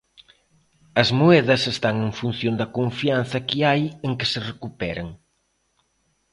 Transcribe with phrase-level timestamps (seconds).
[1.01, 5.07] As moedas están en función da confianza que hai en que se recuperen.